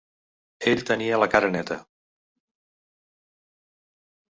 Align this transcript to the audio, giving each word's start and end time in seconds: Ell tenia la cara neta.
Ell 0.71 0.81
tenia 0.91 1.19
la 1.25 1.29
cara 1.35 1.51
neta. 1.57 1.79